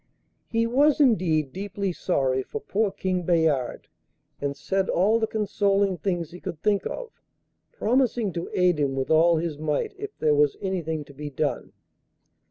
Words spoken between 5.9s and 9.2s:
things he could think of, promising to aid him with